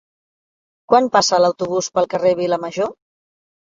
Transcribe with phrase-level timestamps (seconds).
[0.93, 2.95] Quan passa l'autobús pel carrer Vilamajor?